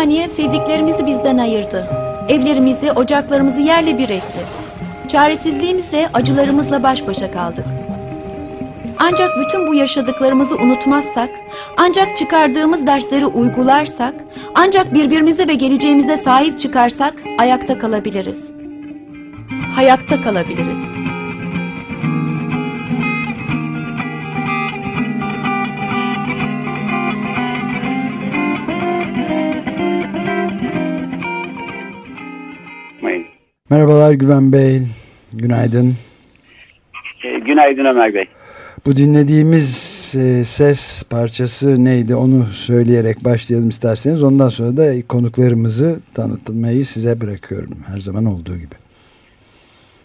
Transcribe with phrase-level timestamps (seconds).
[0.00, 1.86] Saniye sevdiklerimizi bizden ayırdı.
[2.28, 4.38] Evlerimizi, ocaklarımızı yerle bir etti.
[5.08, 7.64] Çaresizliğimizle, acılarımızla baş başa kaldık.
[8.98, 11.30] Ancak bütün bu yaşadıklarımızı unutmazsak,
[11.76, 14.14] ancak çıkardığımız dersleri uygularsak,
[14.54, 18.50] ancak birbirimize ve geleceğimize sahip çıkarsak ayakta kalabiliriz.
[19.74, 21.09] Hayatta kalabiliriz.
[33.70, 34.80] Merhabalar Güven Bey,
[35.32, 35.94] günaydın.
[37.24, 38.24] E, günaydın Ömer Bey.
[38.86, 44.22] Bu dinlediğimiz e, ses parçası neydi onu söyleyerek başlayalım isterseniz.
[44.22, 48.74] Ondan sonra da konuklarımızı tanıtmayı size bırakıyorum her zaman olduğu gibi.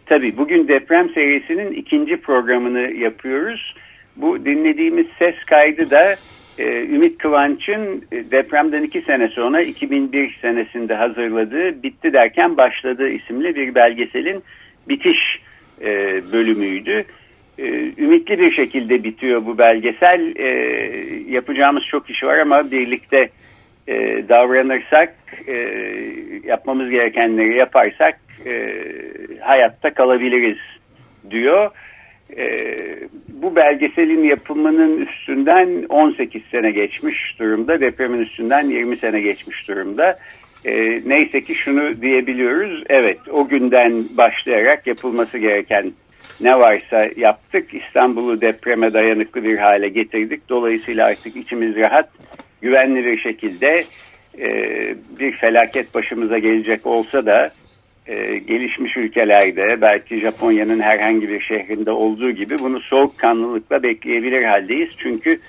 [0.06, 3.76] Tabii bugün deprem serisinin ikinci programını yapıyoruz.
[4.16, 6.16] Bu dinlediğimiz ses kaydı da
[6.60, 13.56] e, Ümit Kıvanç'ın e, depremden iki sene sonra 2001 senesinde hazırladığı Bitti Derken Başladı isimli
[13.56, 14.44] bir belgeselin
[14.90, 15.42] bitiş
[15.82, 15.88] e,
[16.32, 17.06] bölümüydü.
[17.58, 17.64] E,
[17.98, 20.36] ümitli bir şekilde bitiyor bu belgesel.
[20.36, 20.48] E,
[21.32, 23.30] yapacağımız çok iş var ama birlikte
[23.88, 23.94] e,
[24.30, 25.16] davranırsak,
[25.48, 25.54] e,
[26.44, 28.74] yapmamız gerekenleri yaparsak e,
[29.40, 30.58] hayatta kalabiliriz
[31.32, 31.72] diyor.
[32.38, 32.78] E,
[33.28, 40.20] bu belgeselin yapımının üstünden 18 sene geçmiş durumda, depremin üstünden 20 sene geçmiş durumda.
[40.66, 45.92] E, neyse ki şunu diyebiliyoruz, evet o günden başlayarak yapılması gereken
[46.42, 47.74] ne varsa yaptık.
[47.74, 50.50] İstanbul'u depreme dayanıklı bir hale getirdik.
[50.50, 52.10] Dolayısıyla artık içimiz rahat,
[52.62, 53.84] güvenli bir şekilde
[54.40, 54.50] e,
[55.20, 57.52] bir felaket başımıza gelecek olsa da
[58.08, 64.90] e, gelişmiş ülkelerde belki Japonya'nın herhangi bir şehrinde olduğu gibi bunu soğukkanlılıkla bekleyebilir haldeyiz.
[64.98, 65.40] Çünkü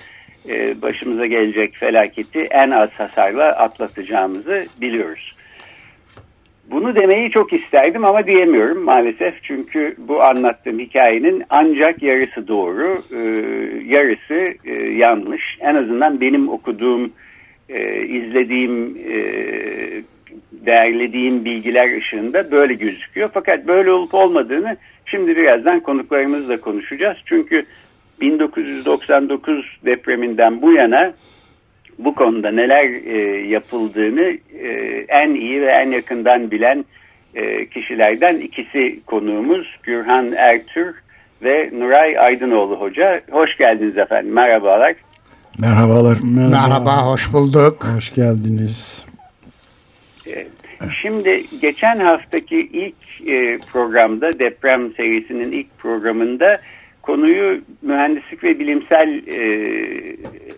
[0.49, 5.35] e, başımıza gelecek felaketi en az hasarla atlatacağımızı biliyoruz.
[6.71, 9.43] Bunu demeyi çok isterdim ama diyemiyorum maalesef.
[9.43, 13.19] Çünkü bu anlattığım hikayenin ancak yarısı doğru, e,
[13.85, 15.57] yarısı e, yanlış.
[15.59, 17.11] En azından benim okuduğum,
[17.69, 18.97] e, izlediğim,
[20.51, 23.29] değerlediğim bilgiler ışığında böyle gözüküyor.
[23.33, 27.17] Fakat böyle olup olmadığını şimdi birazdan konuklarımızla konuşacağız.
[27.25, 27.63] Çünkü
[28.21, 31.13] 1999 depreminden bu yana
[31.99, 34.67] bu konuda neler e, yapıldığını e,
[35.07, 36.85] en iyi ve en yakından bilen
[37.35, 40.95] e, kişilerden ikisi konuğumuz Gürhan Ertür
[41.43, 43.21] ve Nuray Aydınoğlu Hoca.
[43.31, 44.33] Hoş geldiniz efendim.
[44.33, 44.93] Merhabalar.
[45.59, 46.17] Merhabalar.
[46.23, 47.85] Merhaba, Merhaba hoş bulduk.
[47.95, 49.06] Hoş geldiniz.
[51.01, 56.61] Şimdi geçen haftaki ilk e, programda deprem serisinin ilk programında
[57.01, 59.39] konuyu mühendislik ve bilimsel e,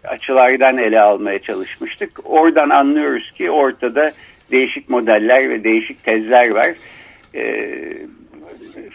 [0.08, 2.20] açılardan ele almaya çalışmıştık.
[2.24, 4.12] Oradan anlıyoruz ki ortada
[4.52, 6.70] değişik modeller ve değişik tezler var.
[7.36, 7.44] E,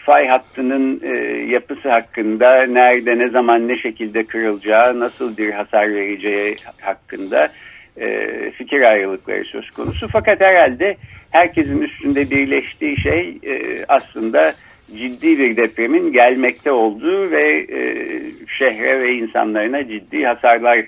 [0.05, 1.13] fay hattının e,
[1.51, 7.49] yapısı hakkında nerede, ne zaman, ne şekilde kırılacağı, nasıl bir hasar vereceği hakkında
[7.97, 10.07] e, fikir ayrılıkları söz konusu.
[10.07, 10.97] Fakat herhalde
[11.29, 14.53] herkesin üstünde birleştiği şey e, aslında
[14.97, 17.81] ciddi bir depremin gelmekte olduğu ve e,
[18.47, 20.87] şehre ve insanlarına ciddi hasarlar e,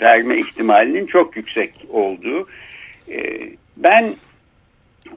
[0.00, 2.48] verme ihtimalinin çok yüksek olduğu.
[3.10, 3.18] E,
[3.76, 4.14] ben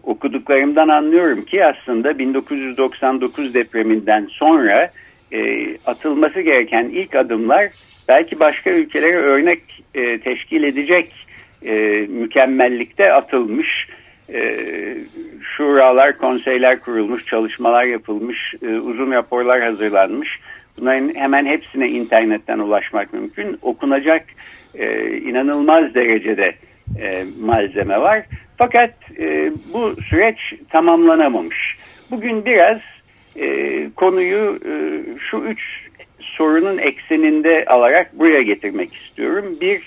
[0.03, 4.91] okuduklarımdan anlıyorum ki aslında 1999 depreminden sonra
[5.31, 7.69] e, atılması gereken ilk adımlar
[8.07, 9.61] belki başka ülkelere örnek
[9.95, 11.13] e, teşkil edecek
[11.65, 11.75] e,
[12.09, 13.87] mükemmellikte atılmış
[14.33, 14.57] e,
[15.55, 20.29] şuralar, konseyler kurulmuş, çalışmalar yapılmış, e, uzun raporlar hazırlanmış.
[20.79, 23.59] Bunların hemen hepsine internetten ulaşmak mümkün.
[23.61, 24.25] Okunacak
[24.75, 26.55] e, inanılmaz derecede
[26.99, 28.25] e, malzeme var.
[28.57, 30.37] Fakat e, bu süreç
[30.69, 31.77] tamamlanamamış.
[32.11, 32.79] Bugün biraz
[33.35, 34.73] e, konuyu e,
[35.19, 35.89] şu üç
[36.19, 39.57] sorunun ekseninde alarak buraya getirmek istiyorum.
[39.61, 39.81] Bir,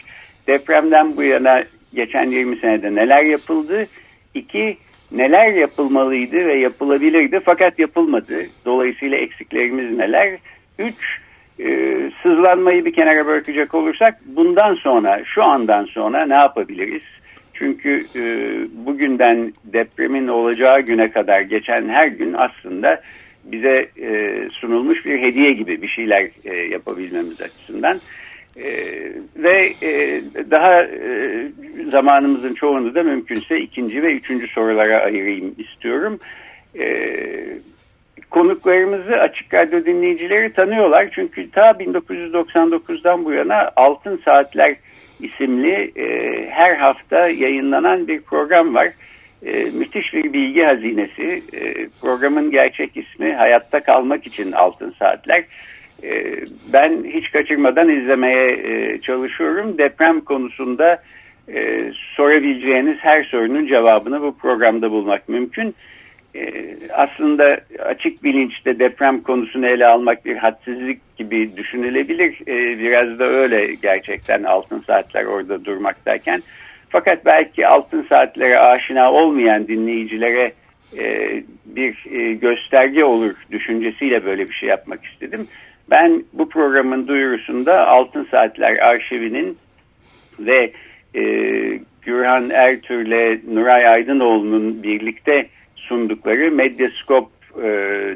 [0.46, 3.86] depremden bu yana geçen 20 senede neler yapıldı?
[4.34, 4.76] İki,
[5.12, 8.34] neler yapılmalıydı ve yapılabilirdi fakat yapılmadı.
[8.64, 10.38] Dolayısıyla eksiklerimiz neler?
[10.78, 11.20] Üç,
[11.60, 17.02] e, sızlanmayı bir kenara bırakacak olursak bundan sonra şu andan sonra ne yapabiliriz?
[17.54, 18.22] Çünkü e,
[18.86, 23.02] bugünden depremin olacağı güne kadar geçen her gün aslında
[23.44, 28.00] bize e, sunulmuş bir hediye gibi bir şeyler e, yapabilmemiz açısından.
[28.56, 28.66] E,
[29.36, 31.48] ve e, daha e,
[31.90, 36.18] zamanımızın çoğunu da mümkünse ikinci ve üçüncü sorulara ayırayım istiyorum.
[36.80, 36.84] E,
[38.30, 41.08] konuklarımızı Açık Radyo dinleyicileri tanıyorlar.
[41.14, 44.76] Çünkü ta 1999'dan bu yana Altın Saatler
[45.20, 46.06] isimli e,
[46.50, 48.88] her hafta yayınlanan bir program var.
[49.46, 51.42] E, müthiş bir bilgi hazinesi.
[51.52, 55.44] E, programın gerçek ismi Hayatta Kalmak için Altın Saatler.
[56.02, 56.34] E,
[56.72, 59.78] ben hiç kaçırmadan izlemeye e, çalışıyorum.
[59.78, 61.02] Deprem konusunda
[61.48, 65.74] e, sorabileceğiniz her sorunun cevabını bu programda bulmak mümkün.
[66.34, 72.40] E, aslında açık bilinçte deprem konusunu ele almak bir hadsizlik gibi düşünülebilir.
[72.48, 76.40] E, biraz da öyle gerçekten altın saatler orada durmaktayken.
[76.92, 80.52] Fakat belki altın saatlere aşina olmayan dinleyicilere
[80.98, 81.28] e,
[81.64, 85.46] bir e, gösterge olur düşüncesiyle böyle bir şey yapmak istedim.
[85.90, 89.58] Ben bu programın duyurusunda Altın Saatler arşivinin
[90.38, 90.72] ve
[91.14, 91.22] e,
[92.02, 95.46] Gürhan Ertürk'le Nuray Aydınoğlu'nun birlikte
[95.76, 97.68] sundukları Medyaskop e,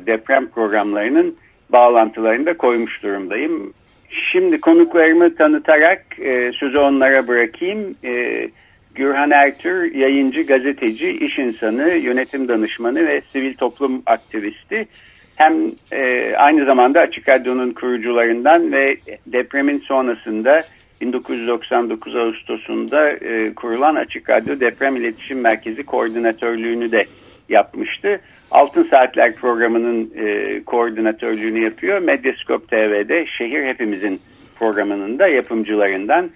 [0.06, 1.36] deprem programlarının
[1.70, 3.72] bağlantılarını da koymuş durumdayım.
[4.10, 7.96] Şimdi konuklarımı tanıtarak e, sözü onlara bırakayım.
[8.04, 8.48] E,
[8.96, 14.88] Gürhan Ertür, yayıncı, gazeteci, iş insanı, yönetim danışmanı ve sivil toplum aktivisti.
[15.36, 15.52] Hem
[15.92, 18.96] e, aynı zamanda Açık Radyo'nun kurucularından ve
[19.26, 20.62] depremin sonrasında
[21.00, 27.06] 1999 Ağustos'unda e, kurulan Açık Radyo Deprem İletişim Merkezi Koordinatörlüğünü de
[27.48, 28.20] yapmıştı.
[28.50, 31.98] Altın Saatler programının e, koordinatörlüğünü yapıyor.
[31.98, 34.20] Medyaskop TV'de Şehir Hepimizin
[34.58, 36.30] programının da yapımcılarından.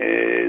[0.00, 0.06] E,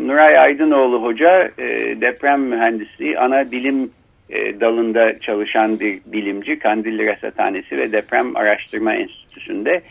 [0.07, 1.67] Nuray Aydınoğlu Hoca e,
[2.01, 3.91] deprem mühendisliği ana bilim
[4.29, 6.59] e, dalında çalışan bir bilimci.
[6.59, 9.81] Kandilli Rasathanesi ve Deprem Araştırma Enstitüsü'nde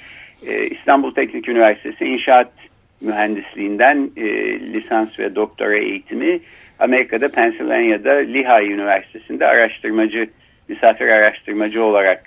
[0.47, 2.53] e, İstanbul Teknik Üniversitesi İnşaat
[3.01, 4.25] Mühendisliğinden e,
[4.61, 6.41] lisans ve doktora eğitimi
[6.79, 10.29] Amerika'da Pennsylvania'da Lehigh Üniversitesi'nde araştırmacı,
[10.69, 12.23] misafir araştırmacı olarak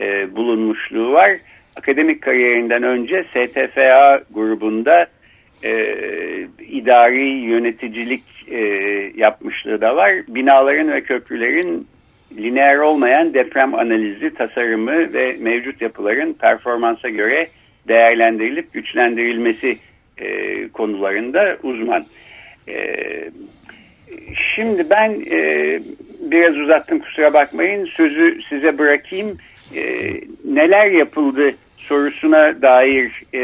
[0.00, 1.30] e, bulunmuşluğu var.
[1.78, 5.06] Akademik kariyerinden önce STFA grubunda
[5.64, 5.96] e,
[6.68, 8.58] idari yöneticilik e,
[9.16, 10.12] yapmışlığı da var.
[10.28, 11.86] Binaların ve köprülerin
[12.36, 17.48] lineer olmayan deprem analizi, tasarımı ve mevcut yapıların performansa göre
[17.88, 19.78] değerlendirilip güçlendirilmesi
[20.18, 22.04] e, konularında uzman.
[22.68, 22.96] E,
[24.54, 25.80] Şimdi ben e,
[26.20, 27.84] biraz uzattım kusura bakmayın.
[27.86, 29.36] Sözü size bırakayım.
[29.76, 30.12] E,
[30.44, 33.42] neler yapıldı sorusuna dair e,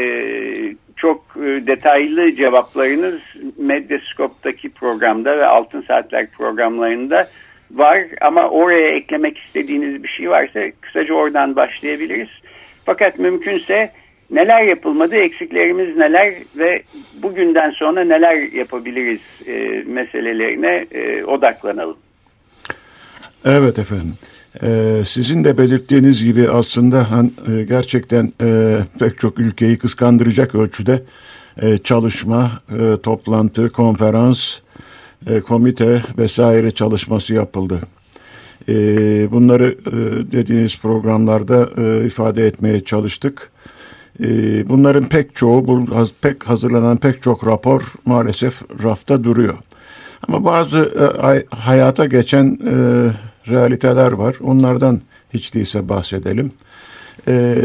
[0.95, 3.21] çok e, detaylı cevaplarınız
[3.57, 7.27] Medyaskop'taki programda ve Altın Saatler programlarında
[7.71, 8.03] var.
[8.21, 12.29] Ama oraya eklemek istediğiniz bir şey varsa kısaca oradan başlayabiliriz.
[12.85, 13.91] Fakat mümkünse
[14.31, 16.83] neler yapılmadı, eksiklerimiz neler ve
[17.23, 21.97] bugünden sonra neler yapabiliriz e, meselelerine e, odaklanalım.
[23.45, 24.15] Evet efendim.
[24.63, 27.07] Ee, sizin de belirttiğiniz gibi aslında
[27.47, 31.03] e, gerçekten e, pek çok ülkeyi kıskandıracak ölçüde
[31.61, 34.55] e, çalışma, e, toplantı, konferans,
[35.27, 37.81] e, komite vesaire çalışması yapıldı.
[38.69, 38.73] E,
[39.31, 39.91] bunları e,
[40.31, 43.51] dediğiniz programlarda e, ifade etmeye çalıştık.
[44.23, 45.85] Ee, bunların pek çoğu, bu
[46.21, 49.57] pek hazırlanan pek çok rapor maalesef rafta duruyor.
[50.27, 52.75] Ama bazı e, hayata geçen e,
[53.47, 54.35] realiteler var.
[54.41, 55.01] Onlardan
[55.33, 56.51] hiç değilse bahsedelim.
[57.27, 57.55] E,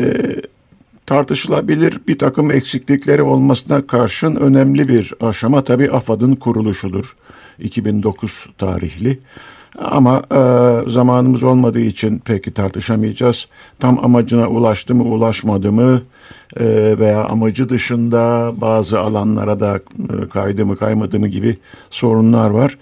[1.07, 7.17] tartışılabilir bir takım eksiklikleri olmasına karşın önemli bir aşama tabii AFAD'ın kuruluşudur.
[7.59, 9.19] 2009 tarihli.
[9.79, 10.41] Ama e,
[10.91, 13.49] zamanımız olmadığı için peki tartışamayacağız.
[13.79, 16.03] Tam amacına ulaştı mı ulaşmadı mı
[16.57, 16.65] e,
[16.99, 21.59] veya amacı dışında bazı alanlara da e, kaydı mı kaymadı mı gibi
[21.91, 22.79] sorunlar var.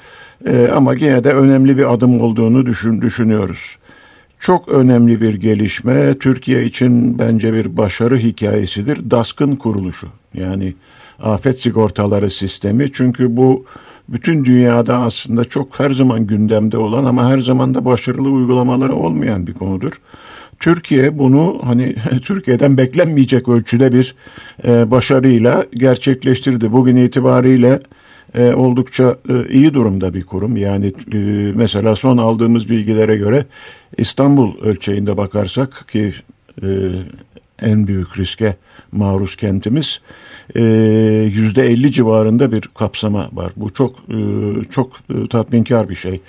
[0.47, 3.76] E, ama yine de önemli bir adım olduğunu düşün, düşünüyoruz.
[4.40, 9.11] Çok önemli bir gelişme Türkiye için bence bir başarı hikayesidir.
[9.11, 10.75] DASK'ın kuruluşu yani
[11.23, 13.64] afet sigortaları sistemi çünkü bu
[14.09, 19.47] bütün dünyada aslında çok her zaman gündemde olan ama her zaman da başarılı uygulamaları olmayan
[19.47, 19.92] bir konudur.
[20.61, 24.14] Türkiye bunu hani Türkiye'den beklenmeyecek ölçüde bir
[24.64, 26.73] e, başarıyla gerçekleştirdi.
[26.73, 27.80] Bugün itibariyle
[28.35, 30.57] e, oldukça e, iyi durumda bir kurum.
[30.57, 31.19] Yani e,
[31.55, 33.47] mesela son aldığımız bilgilere göre
[33.99, 36.13] İstanbul ölçeğinde bakarsak ki
[36.63, 36.69] e,
[37.63, 38.57] en büyük riske
[38.93, 40.01] maruz kentimiz.
[40.57, 40.63] Ee,
[41.33, 43.53] yüzde 50 civarında bir kapsama var.
[43.57, 44.19] Bu çok e,
[44.71, 46.21] çok e, tatminkar bir şey.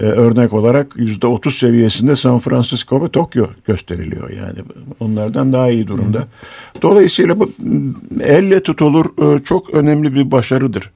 [0.00, 4.30] Örnek olarak yüzde 30 seviyesinde San Francisco ve Tokyo gösteriliyor.
[4.30, 4.58] Yani
[5.00, 6.24] onlardan daha iyi durumda.
[6.82, 7.50] Dolayısıyla bu
[8.20, 9.04] elle tutulur
[9.44, 10.90] çok önemli bir başarıdır.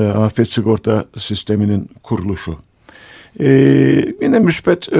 [0.00, 2.56] Afet sigorta sisteminin kuruluşu.
[3.40, 4.96] Ee, yine müspet e,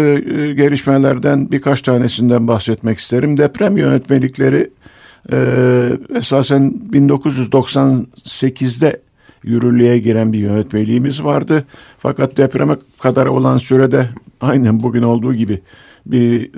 [0.56, 3.36] gelişmelerden birkaç tanesinden bahsetmek isterim.
[3.36, 4.70] Deprem yönetmelikleri
[5.32, 5.38] e,
[6.14, 9.00] esasen 1998'de
[9.42, 11.64] yürürlüğe giren bir yönetmeliğimiz vardı.
[11.98, 14.08] Fakat depreme kadar olan sürede
[14.40, 15.60] aynen bugün olduğu gibi
[16.06, 16.48] bir e,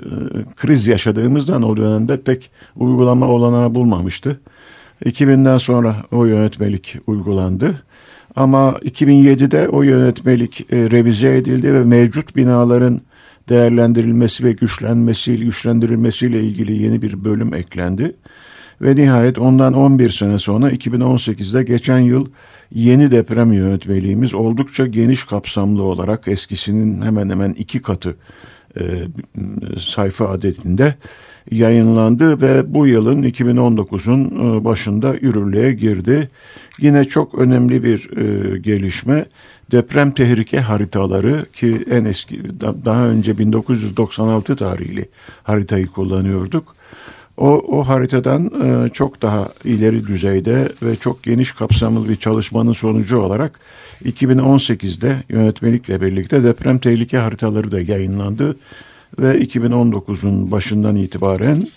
[0.55, 4.39] kriz yaşadığımızdan o dönemde pek uygulama olanağı bulmamıştı.
[5.05, 7.83] 2000'den sonra o yönetmelik uygulandı.
[8.35, 13.01] Ama 2007'de o yönetmelik e, revize edildi ve mevcut binaların
[13.49, 18.15] değerlendirilmesi ve güçlenmesi, güçlendirilmesiyle ilgili yeni bir bölüm eklendi.
[18.81, 22.27] Ve nihayet ondan 11 sene sonra 2018'de geçen yıl
[22.73, 28.15] yeni deprem yönetmeliğimiz oldukça geniş kapsamlı olarak eskisinin hemen hemen iki katı
[28.79, 28.83] e,
[29.79, 30.95] sayfa adetinde
[31.51, 36.29] yayınlandı ve bu yılın 2019'un e, başında yürürlüğe girdi.
[36.79, 39.25] Yine çok önemli bir e, gelişme
[39.71, 45.09] deprem tehlike haritaları ki en eski daha önce 1996 tarihli
[45.43, 46.74] haritayı kullanıyorduk.
[47.37, 53.19] O, o haritadan e, çok daha ileri düzeyde ve çok geniş kapsamlı bir çalışmanın sonucu
[53.19, 53.59] olarak
[54.05, 58.57] 2018'de yönetmelikle birlikte deprem tehlike haritaları da yayınlandı
[59.19, 61.67] ve 2019'un başından itibaren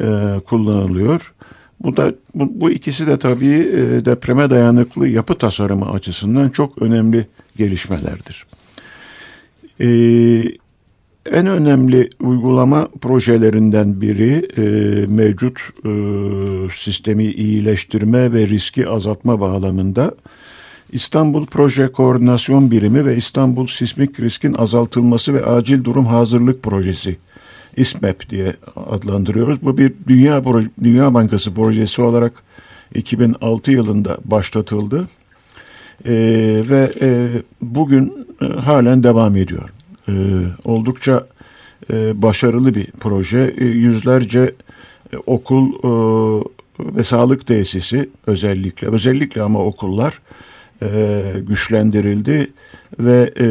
[0.00, 1.34] e, kullanılıyor.
[1.80, 7.26] Bu da bu, bu ikisi de tabii e, depreme dayanıklı yapı tasarımı açısından çok önemli
[7.56, 8.46] gelişmelerdir.
[9.80, 9.88] E,
[11.30, 14.62] en önemli uygulama projelerinden biri e,
[15.06, 15.90] mevcut e,
[16.74, 20.14] sistemi iyileştirme ve riski azaltma bağlamında
[20.92, 27.16] İstanbul Proje Koordinasyon Birimi ve İstanbul Sismik Riskin Azaltılması ve Acil Durum Hazırlık Projesi
[27.76, 29.62] İSMEP diye adlandırıyoruz.
[29.62, 30.44] Bu bir Dünya,
[30.84, 32.32] Dünya Bankası projesi olarak
[32.94, 35.08] 2006 yılında başlatıldı
[36.04, 36.12] e,
[36.68, 37.28] ve e,
[37.60, 39.70] bugün e, halen devam ediyor.
[40.08, 40.12] E,
[40.64, 41.26] oldukça
[41.92, 43.54] e, başarılı bir proje.
[43.58, 44.54] E, yüzlerce
[45.12, 46.44] e, okul e,
[46.80, 50.20] ve sağlık tesisi özellikle özellikle ama okullar
[50.82, 52.52] e, güçlendirildi
[52.98, 53.48] ve e,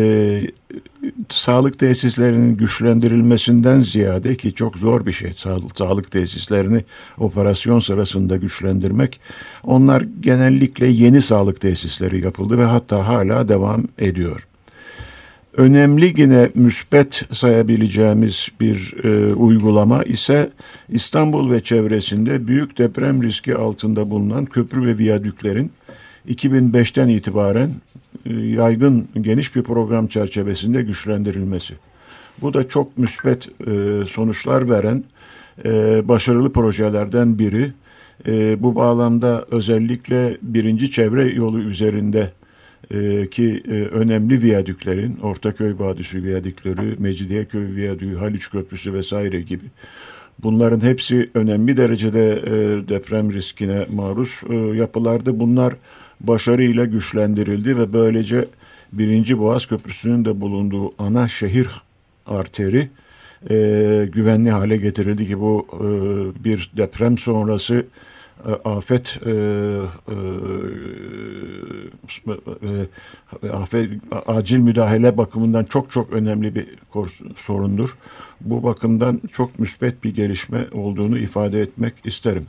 [1.30, 6.84] sağlık tesislerinin güçlendirilmesinden ziyade ki çok zor bir şey sağlık, sağlık tesislerini
[7.18, 9.20] operasyon sırasında güçlendirmek
[9.64, 14.48] onlar genellikle yeni sağlık tesisleri yapıldı ve hatta hala devam ediyor.
[15.58, 20.50] Önemli yine müspet sayabileceğimiz bir e, uygulama ise
[20.90, 25.72] İstanbul ve çevresinde büyük deprem riski altında bulunan köprü ve viyadüklerin
[26.30, 27.70] 2005'ten itibaren
[28.26, 31.74] e, yaygın geniş bir program çerçevesinde güçlendirilmesi.
[32.42, 35.04] Bu da çok müspet e, sonuçlar veren
[35.66, 35.72] e,
[36.08, 37.74] başarılı projelerden biri.
[38.58, 42.32] Bu bağlamda özellikle birinci çevre yolu üzerinde
[43.32, 49.66] ki önemli viyadüklerin, Ortaköy Vadisi viyadükleri, Mecidiyeköy viyadüğü, Haliç Köprüsü vesaire gibi
[50.40, 52.42] bunların hepsi önemli derecede
[52.90, 54.42] deprem riskine maruz
[54.78, 55.40] yapılardı.
[55.40, 55.74] Bunlar
[56.22, 58.46] başarıyla güçlendirildi ve böylece
[58.94, 61.68] birinci Boğaz Köprüsü'nün de bulunduğu ana şehir
[62.28, 62.90] arteri
[63.50, 63.56] e,
[64.14, 65.84] güvenli hale getirildi ki bu e,
[66.44, 67.86] bir deprem sonrası e,
[68.66, 69.36] afet e, e,
[73.44, 73.90] e, afet
[74.28, 76.68] acil müdahale bakımından çok çok önemli bir
[77.38, 77.98] sorundur.
[78.42, 82.46] Bu bakımdan çok müspet bir gelişme olduğunu ifade etmek isterim.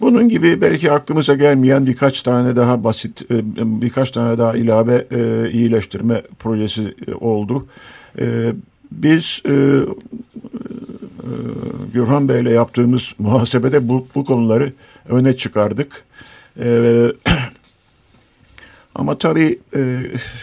[0.00, 3.36] Bunun gibi belki aklımıza gelmeyen birkaç tane daha basit, e,
[3.82, 7.66] birkaç tane daha ilave e, iyileştirme projesi e, oldu.
[8.92, 9.42] Biz
[11.92, 14.72] Gürhan Bey ile yaptığımız muhasebede bu, bu konuları
[15.08, 16.04] öne çıkardık.
[16.60, 17.12] Ee,
[18.94, 19.58] ama tabii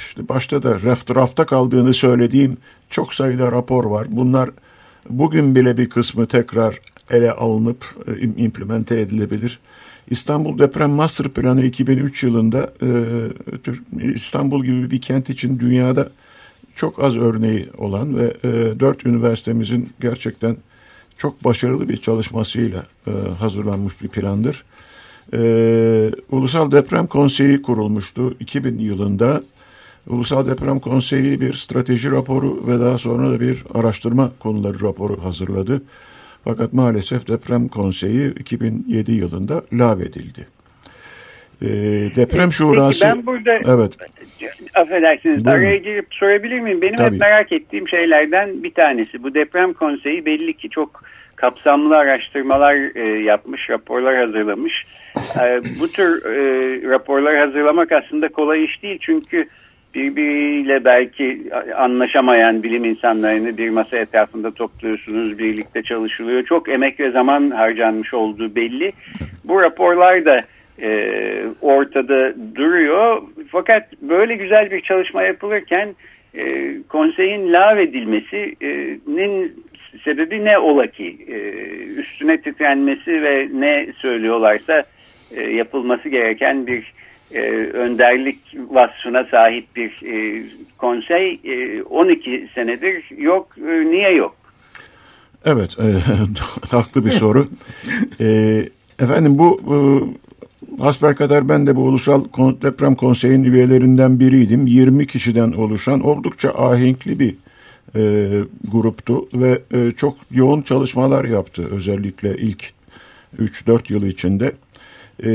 [0.08, 2.58] işte başta da raf, rafta kaldığını söylediğim
[2.90, 4.08] çok sayıda rapor var.
[4.10, 4.50] Bunlar
[5.10, 9.60] bugün bile bir kısmı tekrar ele alınıp e, implemente edilebilir.
[10.10, 12.90] İstanbul Deprem Master Planı 2003 yılında e,
[14.16, 16.10] İstanbul gibi bir kent için dünyada
[16.75, 20.58] çok az örneği olan ve e, dört üniversitemizin gerçekten
[21.24, 22.86] çok başarılı bir çalışmasıyla
[23.39, 24.63] hazırlanmış bir plandır.
[26.32, 29.44] Ulusal Deprem Konseyi kurulmuştu 2000 yılında.
[30.08, 35.82] Ulusal Deprem Konseyi bir strateji raporu ve daha sonra da bir araştırma konuları raporu hazırladı.
[36.44, 40.48] Fakat maalesef deprem konseyi 2007 yılında lağvedildi.
[41.62, 41.68] E,
[42.15, 43.00] deprem şurası...
[43.00, 43.94] Peki ben burada evet.
[44.74, 45.60] affedersiniz Buyurun.
[45.60, 46.82] araya girip sorabilir miyim?
[46.82, 47.15] Benim Tabii.
[47.15, 49.24] hep merak ettiğim şeylerden bir tanesi.
[49.24, 51.03] Bu deprem konseyi belli ki çok
[51.44, 54.86] kapsamlı araştırmalar e, yapmış, raporlar hazırlamış.
[55.42, 56.36] E, bu tür e,
[56.90, 59.48] raporlar hazırlamak aslında kolay iş değil çünkü
[59.96, 61.44] birbiriyle belki
[61.76, 66.44] anlaşamayan bilim insanlarını bir masa etrafında topluyorsunuz, birlikte çalışılıyor.
[66.44, 68.92] Çok emek ve zaman harcanmış olduğu belli.
[69.44, 70.40] Bu raporlar da
[70.82, 71.10] e,
[71.62, 73.22] ortada duruyor.
[73.52, 75.96] Fakat böyle güzel bir çalışma yapılırken
[76.36, 79.64] e, konseyin lağvedilmesinin
[80.04, 81.18] sebebi ne ola ki?
[81.28, 81.38] E,
[82.02, 84.84] üstüne titrenmesi ve ne söylüyorlarsa
[85.36, 86.94] e, yapılması gereken bir
[87.32, 87.42] e,
[87.74, 90.44] önderlik vasfına sahip bir e,
[90.78, 93.48] konsey e, 12 senedir yok.
[93.58, 94.36] E, niye yok?
[95.46, 95.86] Evet, e,
[96.72, 97.48] haklı bir soru.
[98.20, 98.26] e,
[99.00, 99.62] efendim bu
[101.10, 102.24] e, kadar ben de bu Ulusal
[102.62, 104.68] Deprem Konseyi'nin üyelerinden biriydim.
[104.68, 107.36] 20 kişiden oluşan oldukça ahenkli bir
[107.96, 108.30] e,
[108.72, 112.74] gruptu ve e, çok yoğun çalışmalar yaptı özellikle ilk
[113.40, 114.52] 3-4 yıl içinde.
[115.24, 115.32] E,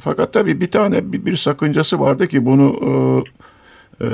[0.00, 2.90] fakat tabii bir tane bir, bir sakıncası vardı ki bunu e,
[4.00, 4.08] e,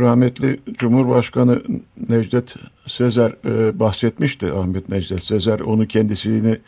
[0.00, 1.62] rahmetli Cumhurbaşkanı
[2.08, 2.54] Necdet
[2.86, 4.52] Sezer e, bahsetmişti.
[4.52, 6.58] Ahmet Necdet Sezer onu kendisini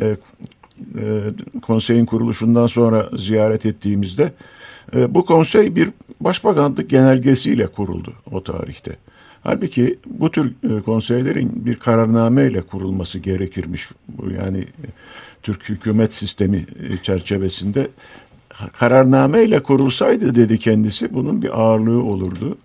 [0.00, 0.16] e,
[0.98, 1.22] e,
[1.62, 4.32] konseyin kuruluşundan sonra ziyaret ettiğimizde
[4.92, 5.88] bu konsey bir
[6.20, 8.96] başbakanlık genelgesiyle kuruldu o tarihte.
[9.42, 13.88] Halbuki bu tür e, konseylerin bir kararnameyle kurulması gerekirmiş.
[14.38, 14.86] Yani e,
[15.42, 17.88] Türk hükümet sistemi e, çerçevesinde
[18.72, 22.58] kararnameyle kurulsaydı dedi kendisi bunun bir ağırlığı olurdu.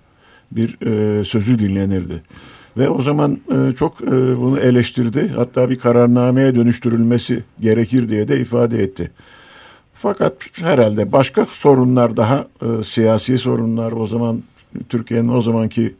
[0.51, 2.21] Bir e, sözü dinlenirdi.
[2.77, 5.31] Ve o zaman e, çok e, bunu eleştirdi.
[5.35, 9.11] Hatta bir kararnameye dönüştürülmesi gerekir diye de ifade etti.
[9.95, 14.43] Fakat herhalde başka sorunlar daha e, siyasi sorunlar o zaman
[14.89, 15.95] Türkiye'nin o zamanki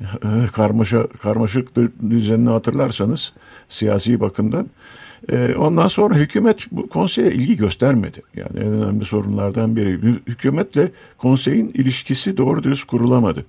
[0.00, 1.68] e, karmaşa karmaşık
[2.10, 3.32] düzenini hatırlarsanız
[3.68, 4.66] siyasi bakımdan
[5.32, 8.22] e, ondan sonra hükümet bu konseye ilgi göstermedi.
[8.36, 9.92] Yani en önemli sorunlardan biri.
[10.26, 13.46] Hükümetle konseyin ilişkisi doğru dürüst kurulamadı.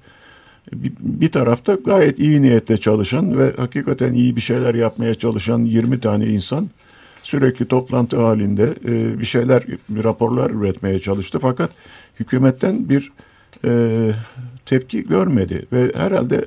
[0.74, 6.00] Bir, bir tarafta gayet iyi niyetle çalışan ve hakikaten iyi bir şeyler yapmaya çalışan 20
[6.00, 6.70] tane insan
[7.26, 11.40] sürekli toplantı halinde e, bir şeyler, bir raporlar üretmeye çalıştı.
[11.42, 11.72] Fakat
[12.20, 13.12] hükümetten bir
[13.66, 14.12] e,
[14.66, 16.46] tepki görmedi ve herhalde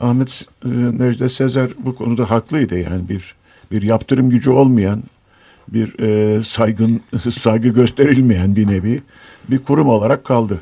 [0.00, 3.34] Ahmet e, Necdet Sezer bu konuda haklıydı yani bir
[3.70, 5.02] bir yaptırım gücü olmayan
[5.68, 9.02] bir e, saygın saygı gösterilmeyen bir nevi
[9.50, 10.60] bir kurum olarak kaldı.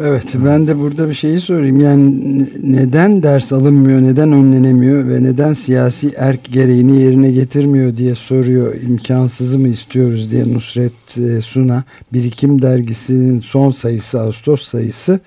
[0.00, 1.80] Evet ben de burada bir şeyi sorayım.
[1.80, 2.22] Yani
[2.62, 8.74] neden ders alınmıyor, neden önlenemiyor ve neden siyasi erk gereğini yerine getirmiyor diye soruyor.
[8.74, 11.84] İmkansızı mı istiyoruz diye Nusret e, Suna.
[12.12, 15.20] Birikim dergisinin son sayısı Ağustos sayısı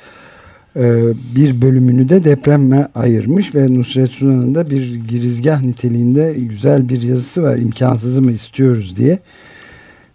[0.76, 1.04] e,
[1.36, 7.44] bir bölümünü de depreme ayırmış ve Nusret Sunan'ın da bir girizgah niteliğinde güzel bir yazısı
[7.44, 7.58] var.
[7.58, 9.20] İmkansızı mı istiyoruz diye.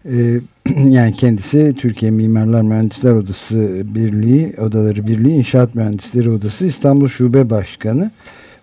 [0.05, 0.41] E,
[0.89, 8.11] yani kendisi Türkiye Mimarlar Mühendisler Odası Birliği, Odaları Birliği İnşaat Mühendisleri Odası İstanbul Şube Başkanı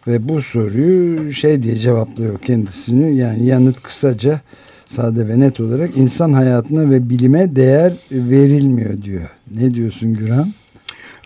[0.08, 4.42] ve bu soruyu şey diye cevaplıyor kendisini yani yanıt kısaca
[4.86, 9.30] sade ve net olarak insan hayatına ve bilime değer verilmiyor diyor.
[9.56, 10.54] Ne diyorsun Güran?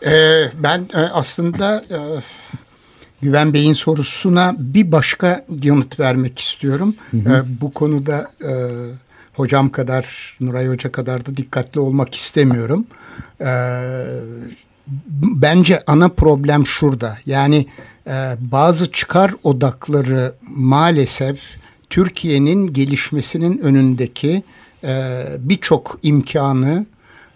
[0.05, 1.97] Ee, ben e, aslında e,
[3.21, 6.95] Güven Bey'in sorusuna bir başka yanıt vermek istiyorum.
[7.11, 7.33] Hı hı.
[7.33, 8.51] E, bu konuda e,
[9.33, 12.85] hocam kadar, Nuray Hoca kadar da dikkatli olmak istemiyorum.
[13.41, 13.49] E,
[15.21, 17.17] bence ana problem şurada.
[17.25, 17.65] Yani
[18.07, 21.39] e, bazı çıkar odakları maalesef
[21.89, 24.43] Türkiye'nin gelişmesinin önündeki
[24.83, 26.85] e, birçok imkanı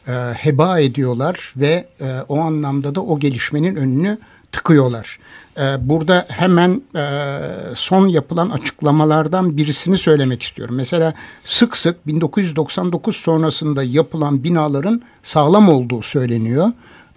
[0.07, 4.17] e, heba ediyorlar ve e, o anlamda da o gelişmenin önünü
[4.51, 5.19] tıkıyorlar.
[5.57, 7.39] E, burada hemen e,
[7.75, 10.75] son yapılan açıklamalardan birisini söylemek istiyorum.
[10.75, 16.67] Mesela sık sık 1999 sonrasında yapılan binaların sağlam olduğu söyleniyor.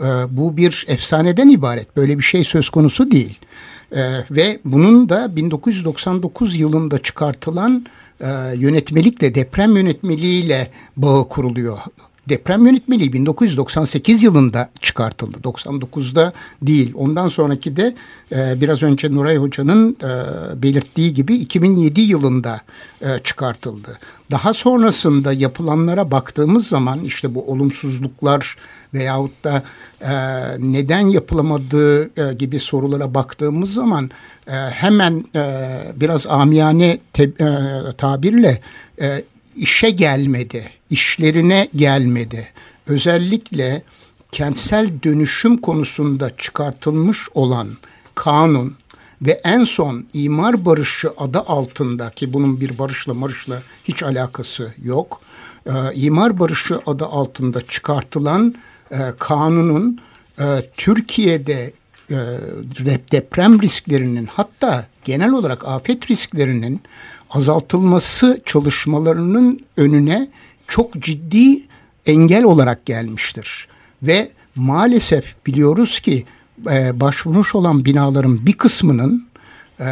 [0.01, 1.97] E, bu bir efsaneden ibaret.
[1.97, 3.39] Böyle bir şey söz konusu değil.
[3.93, 7.87] Ee, ve bunun da 1999 yılında çıkartılan
[8.21, 8.27] e,
[8.57, 11.79] yönetmelikle deprem yönetmeliğiyle bağı kuruluyor
[12.31, 15.37] deprem yönetmeliği 1998 yılında çıkartıldı.
[15.37, 16.93] 99'da değil.
[16.95, 17.95] Ondan sonraki de
[18.33, 22.61] e, biraz önce Nuray Hoca'nın e, belirttiği gibi 2007 yılında
[23.03, 23.99] e, çıkartıldı.
[24.31, 28.57] Daha sonrasında yapılanlara baktığımız zaman işte bu olumsuzluklar
[28.95, 29.63] veyahut da
[30.01, 30.13] e,
[30.59, 34.11] neden yapılamadığı e, gibi sorulara baktığımız zaman
[34.47, 37.49] e, hemen e, biraz amiyane te, e,
[37.99, 38.61] tabirle
[39.01, 39.23] e,
[39.61, 42.49] işe gelmedi, işlerine gelmedi.
[42.87, 43.83] Özellikle
[44.33, 47.69] kentsel dönüşüm konusunda çıkartılmış olan
[48.15, 48.77] kanun
[49.23, 55.21] ve en son imar barışı adı altında ki bunun bir barışla marışla hiç alakası yok.
[55.67, 58.55] E, imar barışı adı altında çıkartılan
[58.91, 60.01] e, kanunun
[60.39, 60.45] e,
[60.77, 61.73] Türkiye'de
[62.11, 62.17] e,
[63.13, 66.81] deprem risklerinin hatta genel olarak afet risklerinin
[67.31, 70.29] azaltılması çalışmalarının önüne
[70.69, 71.63] çok ciddi
[72.07, 73.69] engel olarak gelmiştir.
[74.03, 76.25] Ve maalesef biliyoruz ki
[76.71, 79.27] e, başvurmuş olan binaların bir kısmının
[79.81, 79.89] e,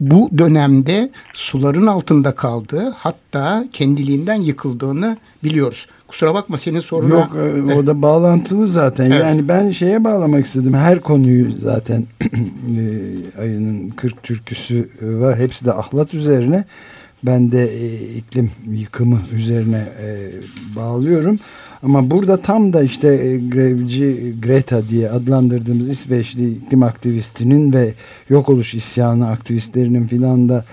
[0.00, 5.86] bu dönemde suların altında kaldığı hatta kendiliğinden yıkıldığını biliyoruz.
[6.08, 7.14] Kusura bakma senin soruna.
[7.14, 9.10] Yok e, o da bağlantılı zaten.
[9.10, 9.20] Evet.
[9.20, 10.74] Yani ben şeye bağlamak istedim.
[10.74, 15.38] Her konuyu zaten e, ayının 40 türküsü var.
[15.38, 16.64] Hepsi de ahlat üzerine.
[17.22, 19.84] Ben de e, iklim yıkımı üzerine
[20.76, 21.38] bağlıyorum.
[21.82, 27.92] Ama burada tam da işte grevci Greta diye adlandırdığımız İsveçli iklim aktivistinin ve
[28.28, 30.64] yok oluş isyanı aktivistlerinin filan da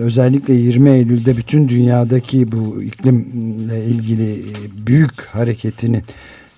[0.00, 6.02] özellikle 20 Eylül'de bütün dünyadaki bu iklimle ilgili e, büyük hareketinin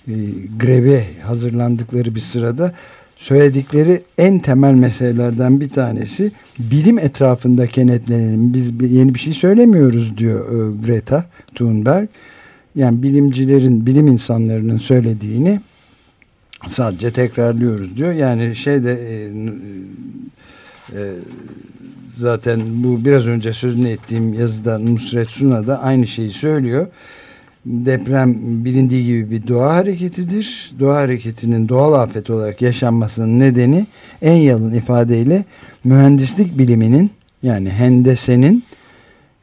[0.08, 0.14] e,
[0.58, 2.74] greve hazırlandıkları bir sırada
[3.16, 8.54] söyledikleri en temel meselelerden bir tanesi bilim etrafında kenetlenelim.
[8.54, 11.24] Biz yeni bir şey söylemiyoruz diyor e, Greta
[11.54, 12.08] Thunberg.
[12.74, 15.60] Yani bilimcilerin, bilim insanlarının söylediğini
[16.68, 18.12] sadece tekrarlıyoruz diyor.
[18.12, 19.28] Yani şeyde e,
[20.92, 21.14] e,
[22.16, 26.86] zaten bu biraz önce sözünü ettiğim yazıda Nusret Suna da aynı şeyi söylüyor.
[27.66, 30.72] Deprem bilindiği gibi bir doğa hareketidir.
[30.80, 33.86] Doğa hareketinin doğal afet olarak yaşanmasının nedeni
[34.22, 35.44] en yalın ifadeyle
[35.84, 37.10] mühendislik biliminin
[37.42, 38.64] yani hendesenin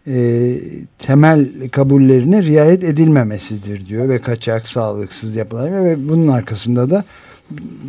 [0.08, 0.56] e,
[1.00, 7.04] temel kabullerine riayet edilmemesidir diyor ve kaçak, sağlıksız yapılar ve bunun arkasında da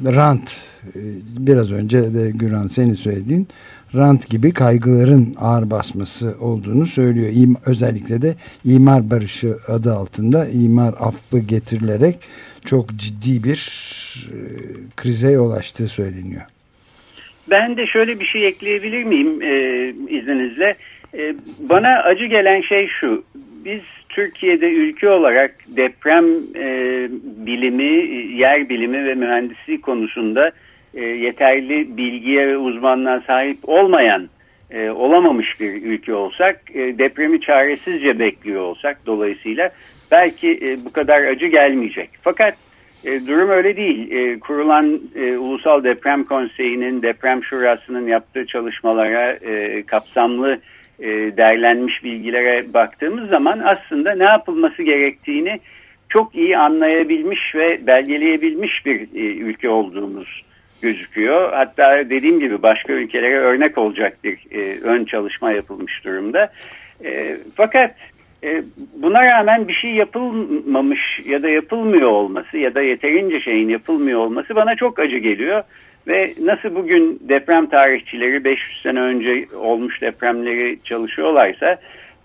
[0.04, 1.00] rant e,
[1.38, 3.48] biraz önce de Güran senin söylediğin
[3.94, 7.30] rant gibi kaygıların ağır basması olduğunu söylüyor.
[7.32, 12.16] İm, özellikle de imar barışı adı altında imar affı getirilerek
[12.64, 13.60] çok ciddi bir
[14.32, 14.38] e,
[14.96, 16.42] krize yol açtığı söyleniyor.
[17.50, 19.84] Ben de şöyle bir şey ekleyebilir miyim e,
[20.18, 20.76] izninizle?
[21.14, 21.34] E,
[21.68, 23.24] bana acı gelen şey şu.
[23.64, 26.24] Biz Türkiye'de ülke olarak deprem
[26.56, 27.08] e,
[27.46, 30.52] bilimi, yer bilimi ve mühendisliği konusunda
[30.96, 34.28] e, yeterli bilgiye ve uzmanlığa sahip olmayan,
[34.70, 39.70] e, olamamış bir ülke olsak, e, depremi çaresizce bekliyor olsak dolayısıyla
[40.10, 42.10] belki e, bu kadar acı gelmeyecek.
[42.22, 42.54] Fakat
[43.04, 44.10] e, durum öyle değil.
[44.10, 50.58] E, kurulan e, Ulusal Deprem Konseyi'nin, Deprem Şurası'nın yaptığı çalışmalara e, kapsamlı
[51.00, 55.60] e, derlenmiş bilgilere baktığımız zaman aslında ne yapılması gerektiğini
[56.08, 60.42] çok iyi anlayabilmiş ve belgeleyebilmiş bir e, ülke olduğumuz
[60.82, 61.52] gözüküyor.
[61.52, 66.52] Hatta dediğim gibi başka ülkelere örnek olacak bir e, ön çalışma yapılmış durumda.
[67.04, 67.94] E, fakat
[68.44, 68.62] e,
[68.96, 74.54] buna rağmen bir şey yapılmamış ya da yapılmıyor olması ya da yeterince şeyin yapılmıyor olması
[74.56, 75.62] bana çok acı geliyor.
[76.08, 81.78] Ve nasıl bugün deprem tarihçileri 500 sene önce olmuş depremleri çalışıyorlarsa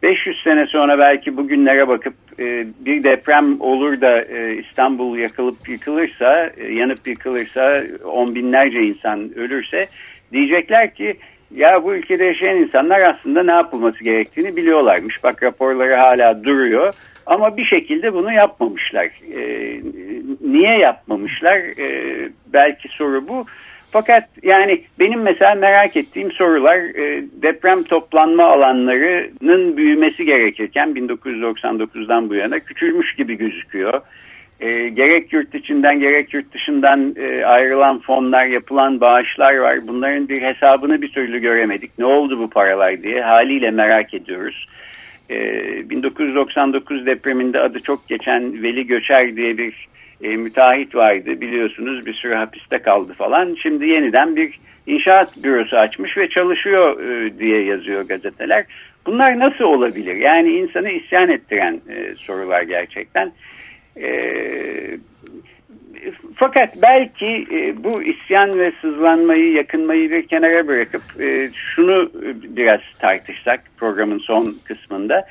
[0.03, 6.49] 500 sene sonra belki bugünlere bakıp e, bir deprem olur da e, İstanbul yakılıp yıkılırsa,
[6.57, 9.87] e, yanıp yıkılırsa, on binlerce insan ölürse
[10.31, 11.17] diyecekler ki
[11.55, 15.23] ya bu ülkede yaşayan insanlar aslında ne yapılması gerektiğini biliyorlarmış.
[15.23, 16.93] Bak raporları hala duruyor
[17.25, 19.05] ama bir şekilde bunu yapmamışlar.
[19.35, 19.41] E,
[20.41, 21.57] niye yapmamışlar?
[21.57, 23.45] E, belki soru bu.
[23.95, 32.35] Fakat yani benim mesela merak ettiğim sorular e, deprem toplanma alanlarının büyümesi gerekirken 1999'dan bu
[32.35, 34.01] yana küçülmüş gibi gözüküyor.
[34.59, 39.77] E, gerek yurt içinden gerek yurt dışından e, ayrılan fonlar, yapılan bağışlar var.
[39.87, 41.91] Bunların bir hesabını bir türlü göremedik.
[41.97, 44.67] Ne oldu bu paralar diye haliyle merak ediyoruz.
[45.29, 45.39] E,
[45.89, 49.87] 1999 depreminde adı çok geçen Veli Göçer diye bir
[50.21, 53.57] e, müteahhit vardı biliyorsunuz bir sürü hapiste kaldı falan.
[53.61, 58.65] Şimdi yeniden bir inşaat bürosu açmış ve çalışıyor e, diye yazıyor gazeteler.
[59.05, 60.15] Bunlar nasıl olabilir?
[60.15, 63.31] Yani insanı isyan ettiren e, sorular gerçekten.
[63.97, 64.07] E,
[66.35, 72.11] fakat belki e, bu isyan ve sızlanmayı, yakınmayı bir kenara bırakıp e, şunu
[72.57, 75.27] biraz tartışsak programın son kısmında.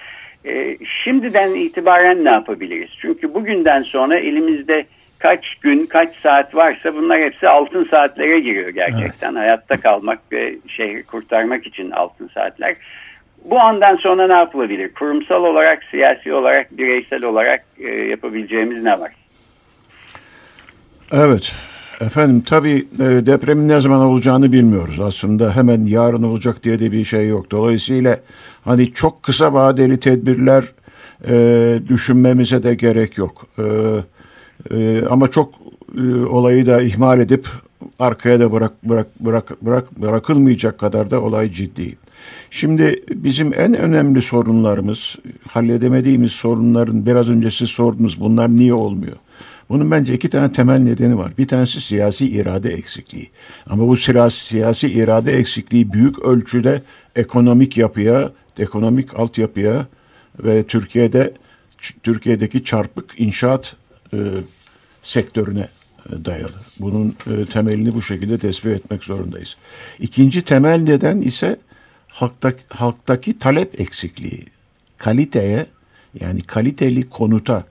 [1.04, 2.90] Şimdiden itibaren ne yapabiliriz?
[3.00, 4.86] Çünkü bugünden sonra elimizde
[5.18, 9.28] kaç gün, kaç saat varsa bunlar hepsi altın saatlere giriyor gerçekten.
[9.28, 9.38] Evet.
[9.40, 12.76] Hayatta kalmak ve şehri kurtarmak için altın saatler.
[13.44, 14.94] Bu andan sonra ne yapılabilir?
[14.94, 19.12] Kurumsal olarak, siyasi olarak, bireysel olarak e, yapabileceğimiz ne var?
[21.12, 21.54] Evet.
[22.00, 25.00] Efendim tabii e, depremin ne zaman olacağını bilmiyoruz.
[25.00, 27.50] Aslında hemen yarın olacak diye de bir şey yok.
[27.50, 28.20] Dolayısıyla
[28.64, 30.64] hani çok kısa vadeli tedbirler
[31.28, 33.46] e, düşünmemize de gerek yok.
[33.58, 33.64] E,
[34.76, 35.54] e, ama çok
[35.98, 37.48] e, olayı da ihmal edip
[37.98, 41.96] arkaya da bırak bırak bırak bırak bırakılmayacak kadar da olay ciddi.
[42.50, 45.16] Şimdi bizim en önemli sorunlarımız,
[45.48, 49.16] halledemediğimiz sorunların biraz önce siz sordunuz bunlar niye olmuyor?
[49.68, 51.32] Bunun bence iki tane temel nedeni var.
[51.38, 53.30] Bir tanesi siyasi irade eksikliği.
[53.66, 56.82] Ama bu siyasi irade eksikliği büyük ölçüde
[57.16, 59.86] ekonomik yapıya, ekonomik altyapıya
[60.38, 61.32] ve Türkiye'de
[62.02, 63.76] Türkiye'deki çarpık inşaat
[64.12, 64.18] e,
[65.02, 65.68] sektörüne
[66.10, 66.60] e, dayalı.
[66.80, 69.56] Bunun e, temelini bu şekilde tespit etmek zorundayız.
[69.98, 71.56] İkinci temel neden ise
[72.08, 74.44] halktaki, halktaki talep eksikliği.
[74.98, 75.66] Kaliteye
[76.20, 77.64] yani kaliteli konuta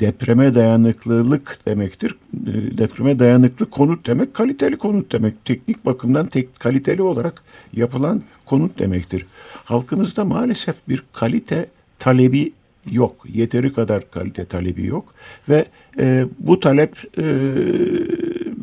[0.00, 2.16] depreme dayanıklılık demektir.
[2.46, 5.44] E, depreme dayanıklı konut demek kaliteli konut demek.
[5.44, 9.26] Teknik bakımdan tek kaliteli olarak yapılan konut demektir.
[9.64, 11.66] Halkımızda maalesef bir kalite
[11.98, 12.52] talebi
[12.90, 13.16] yok.
[13.28, 15.14] Yeteri kadar kalite talebi yok
[15.48, 15.64] ve
[15.98, 17.24] e, bu talep e,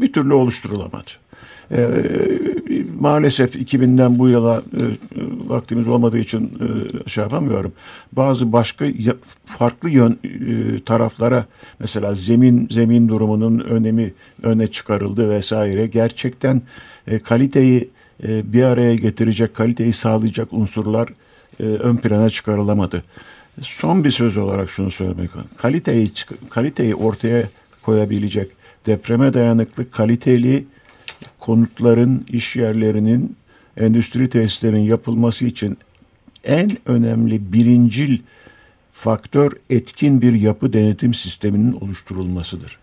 [0.01, 1.11] bir türlü oluşturulamadı.
[1.71, 1.77] E,
[2.99, 4.83] maalesef 2000'den bu yıla e,
[5.47, 6.59] vaktimiz olmadığı için
[7.05, 7.73] e, şey yapamıyorum.
[8.11, 8.85] Bazı başka
[9.45, 11.45] farklı yön e, taraflara
[11.79, 15.87] mesela zemin zemin durumunun önemi öne çıkarıldı vesaire.
[15.87, 16.61] Gerçekten
[17.07, 17.89] e, kaliteyi
[18.27, 21.09] e, bir araya getirecek, kaliteyi sağlayacak unsurlar
[21.59, 23.03] e, ön plana çıkarılamadı.
[23.61, 25.29] Son bir söz olarak şunu söylemek.
[25.57, 26.11] Kaliteyi,
[26.49, 27.43] kaliteyi ortaya
[27.81, 28.51] koyabilecek
[28.85, 30.65] depreme dayanıklı kaliteli
[31.39, 33.35] konutların, iş yerlerinin,
[33.77, 35.77] endüstri tesislerinin yapılması için
[36.43, 38.19] en önemli birincil
[38.91, 42.79] faktör etkin bir yapı denetim sisteminin oluşturulmasıdır.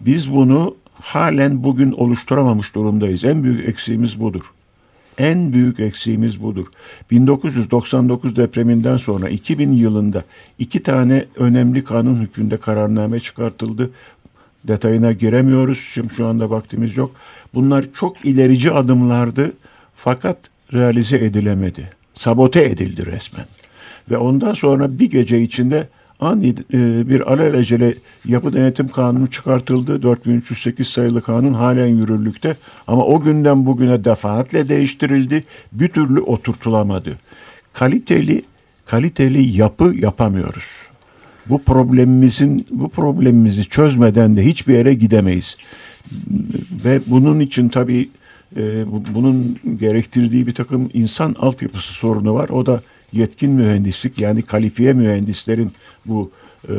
[0.00, 3.24] Biz bunu halen bugün oluşturamamış durumdayız.
[3.24, 4.42] En büyük eksiğimiz budur.
[5.18, 6.66] En büyük eksiğimiz budur.
[7.10, 10.24] 1999 depreminden sonra 2000 yılında
[10.58, 13.90] iki tane önemli kanun hükmünde kararname çıkartıldı.
[14.68, 15.78] Detayına giremiyoruz.
[15.78, 17.10] Şimdi şu anda vaktimiz yok.
[17.54, 19.52] Bunlar çok ilerici adımlardı
[19.96, 20.38] fakat
[20.72, 21.90] realize edilemedi.
[22.14, 23.46] Sabote edildi resmen.
[24.10, 25.88] Ve ondan sonra bir gece içinde
[26.20, 30.02] ani e, bir alelacele yapı denetim kanunu çıkartıldı.
[30.02, 35.44] 4308 sayılı kanun halen yürürlükte ama o günden bugüne defaatle değiştirildi.
[35.72, 37.18] Bir türlü oturtulamadı.
[37.72, 38.42] Kaliteli
[38.86, 40.64] kaliteli yapı yapamıyoruz.
[41.48, 45.56] Bu problemimizin bu problemimizi çözmeden de hiçbir yere gidemeyiz.
[46.84, 48.08] Ve bunun için tabii
[48.56, 52.48] e, bunun gerektirdiği bir takım insan altyapısı sorunu var.
[52.48, 55.72] O da yetkin mühendislik yani kalifiye mühendislerin
[56.06, 56.30] bu
[56.68, 56.74] e,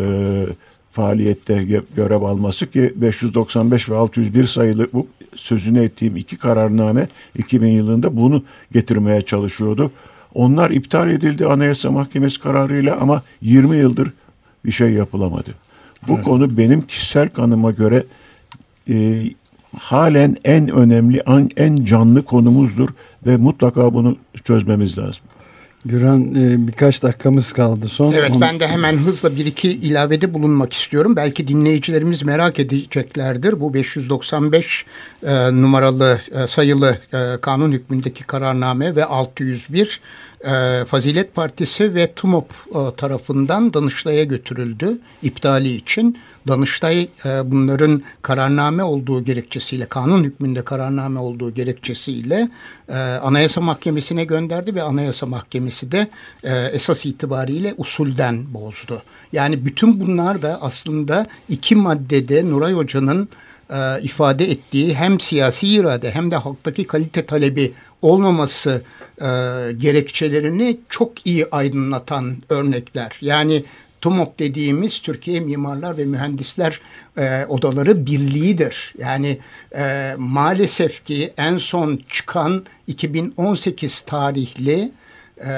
[0.91, 1.63] faaliyette
[1.95, 8.43] görev alması ki 595 ve 601 sayılı bu sözünü ettiğim iki kararname 2000 yılında bunu
[8.73, 9.91] getirmeye çalışıyordu.
[10.34, 14.12] Onlar iptal edildi Anayasa Mahkemesi kararıyla ama 20 yıldır
[14.65, 15.56] bir şey yapılamadı.
[16.08, 16.23] Bu evet.
[16.23, 18.04] konu benim kişisel kanıma göre
[18.89, 19.23] e,
[19.80, 21.21] halen en önemli,
[21.58, 22.89] en canlı konumuzdur
[23.25, 25.23] ve mutlaka bunu çözmemiz lazım.
[25.85, 28.11] Güran e, birkaç dakikamız kaldı son.
[28.11, 31.15] Evet ben de hemen hızla bir iki ilavede bulunmak istiyorum.
[31.15, 33.59] Belki dinleyicilerimiz merak edeceklerdir.
[33.59, 34.85] Bu 595
[35.23, 39.99] e, numaralı e, sayılı e, kanun hükmündeki kararname ve 601
[40.45, 46.17] e, Fazilet Partisi ve TUMOP e, tarafından Danıştay'a götürüldü iptali için.
[46.47, 52.49] Danıştay e, bunların kararname olduğu gerekçesiyle, kanun hükmünde kararname olduğu gerekçesiyle
[52.89, 56.08] e, Anayasa Mahkemesi'ne gönderdi ve Anayasa Mahkemesi de
[56.43, 59.01] e, esas itibariyle usulden bozdu.
[59.34, 63.29] Yani bütün bunlar da aslında iki maddede Nuray Hoca'nın
[63.69, 68.81] e, ifade ettiği hem siyasi irade hem de halktaki kalite talebi olmaması
[69.21, 69.25] e,
[69.77, 73.17] gerekçelerini çok iyi aydınlatan örnekler.
[73.21, 73.63] Yani
[74.05, 76.79] TUMOP dediğimiz Türkiye Mimarlar ve Mühendisler
[77.17, 78.93] e, Odaları Birliği'dir.
[78.97, 79.37] Yani
[79.77, 84.91] e, maalesef ki en son çıkan 2018 tarihli
[85.37, 85.51] e,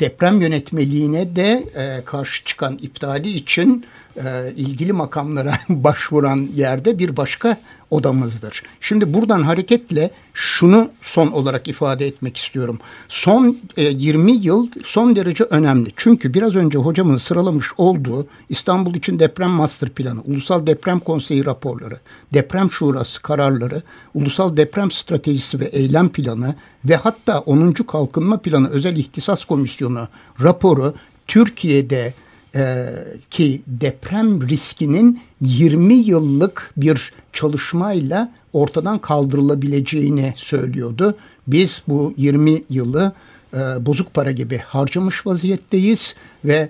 [0.00, 3.86] deprem yönetmeliğine de e, karşı çıkan iptali için
[4.16, 7.60] e, ilgili makamlara başvuran yerde bir başka
[7.94, 8.62] odamızdır.
[8.80, 12.78] Şimdi buradan hareketle şunu son olarak ifade etmek istiyorum.
[13.08, 15.92] Son e, 20 yıl son derece önemli.
[15.96, 21.98] Çünkü biraz önce hocamın sıralamış olduğu İstanbul için deprem master planı, Ulusal Deprem Konseyi raporları,
[22.34, 23.82] deprem şurası kararları,
[24.14, 26.54] Ulusal Deprem Stratejisi ve Eylem Planı
[26.84, 27.72] ve hatta 10.
[27.72, 30.08] Kalkınma Planı Özel İhtisas Komisyonu
[30.42, 30.94] raporu
[31.26, 32.14] Türkiye'de
[32.54, 32.88] e,
[33.30, 41.16] ki deprem riskinin 20 yıllık bir çalışmayla ortadan kaldırılabileceğini söylüyordu.
[41.46, 43.12] Biz bu 20 yılı
[43.54, 46.14] e, bozuk para gibi harcamış vaziyetteyiz
[46.44, 46.68] ve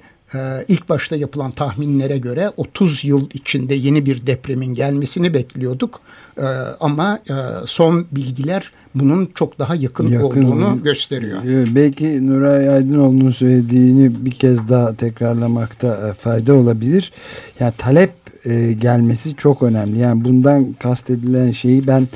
[0.68, 6.00] ilk başta yapılan tahminlere göre 30 yıl içinde yeni bir depremin gelmesini bekliyorduk.
[6.38, 6.46] E,
[6.80, 7.34] ama e,
[7.66, 11.42] son bilgiler bunun çok daha yakın, yakın olduğunu gösteriyor.
[11.74, 17.12] Belki Nuray Aydınoğlu'nun söylediğini bir kez daha tekrarlamakta e, fayda olabilir.
[17.60, 18.12] Yani talep
[18.44, 19.98] e, gelmesi çok önemli.
[19.98, 22.08] Yani bundan kastedilen şeyi ben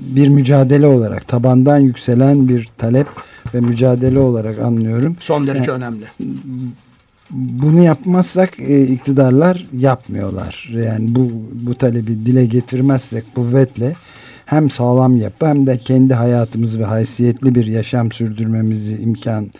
[0.00, 3.06] bir mücadele olarak tabandan yükselen bir talep
[3.54, 5.16] ve mücadele olarak anlıyorum.
[5.20, 6.04] Son derece yani, önemli.
[7.30, 10.70] Bunu yapmazsak e, iktidarlar yapmıyorlar.
[10.72, 13.94] Yani bu bu talebi dile getirmezsek kuvvetle
[14.46, 19.50] hem sağlam yapı hem de kendi hayatımızı ve haysiyetli bir yaşam sürdürmemizi imkan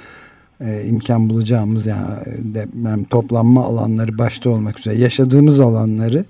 [0.61, 2.04] e, imkan bulacağımız yani
[2.38, 6.24] deprem toplanma alanları başta olmak üzere yaşadığımız alanları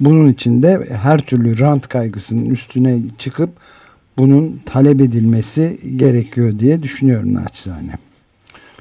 [0.00, 3.50] bunun için de her türlü rant kaygısının üstüne çıkıp
[4.18, 7.92] bunun talep edilmesi gerekiyor diye düşünüyorum naçizane.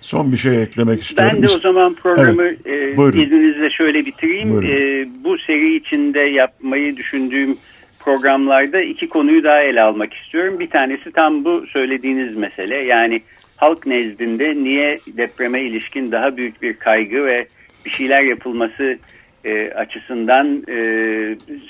[0.01, 1.31] Son bir şey eklemek istiyorum.
[1.35, 3.15] Ben de o zaman programı evet.
[3.15, 4.63] e, izninizle şöyle bitireyim.
[4.63, 7.57] E, bu seri içinde yapmayı düşündüğüm
[7.99, 10.59] programlarda iki konuyu daha ele almak istiyorum.
[10.59, 12.75] Bir tanesi tam bu söylediğiniz mesele.
[12.75, 13.21] Yani
[13.57, 17.47] halk nezdinde niye depreme ilişkin daha büyük bir kaygı ve
[17.85, 18.97] bir şeyler yapılması
[19.45, 20.77] e, açısından e,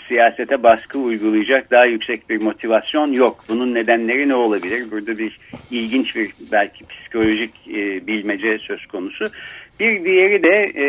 [0.08, 3.44] siyasete baskı uygulayacak daha yüksek bir motivasyon yok.
[3.50, 4.92] Bunun nedenleri ne olabilir?
[4.92, 5.40] Burada bir
[5.72, 9.26] ilginç bir belki psikolojik e, bilmece söz konusu.
[9.80, 10.86] Bir diğeri de e,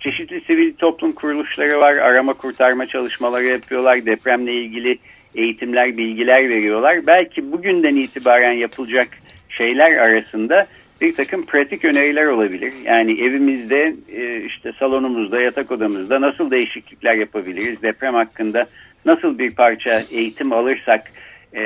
[0.00, 1.94] çeşitli sivil toplum kuruluşları var.
[1.94, 4.06] Arama kurtarma çalışmaları yapıyorlar.
[4.06, 4.98] Depremle ilgili
[5.34, 7.06] eğitimler, bilgiler veriyorlar.
[7.06, 9.08] Belki bugünden itibaren yapılacak
[9.48, 10.66] şeyler arasında
[11.00, 12.72] bir takım pratik öneriler olabilir.
[12.84, 17.82] Yani evimizde, e, işte salonumuzda, yatak odamızda nasıl değişiklikler yapabiliriz?
[17.82, 18.66] Deprem hakkında
[19.04, 21.12] nasıl bir parça eğitim alırsak
[21.52, 21.62] e,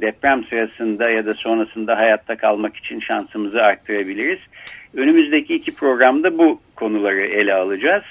[0.00, 4.38] deprem sırasında ya da sonrasında hayatta kalmak için şansımızı arttırabiliriz.
[4.94, 8.04] Önümüzdeki iki programda bu konuları ele alacağız.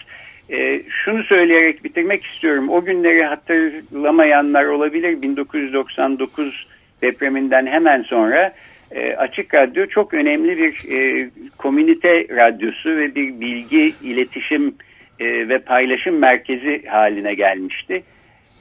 [0.50, 2.70] E, şunu söyleyerek bitirmek istiyorum.
[2.70, 5.22] O günleri hatırlamayanlar olabilir.
[5.22, 6.68] 1999
[7.02, 8.54] depreminden hemen sonra
[8.92, 14.76] e, Açık Radyo çok önemli bir e, komünite radyosu ve bir bilgi, iletişim
[15.20, 18.04] e, ve paylaşım merkezi haline gelmişti.